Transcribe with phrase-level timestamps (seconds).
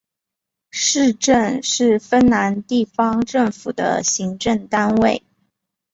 [0.71, 5.23] 市镇是芬兰地方政府的行政单位。